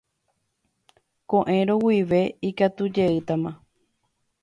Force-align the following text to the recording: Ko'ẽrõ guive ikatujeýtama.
Ko'ẽrõ 1.35 1.75
guive 1.85 2.21
ikatujeýtama. 2.53 3.57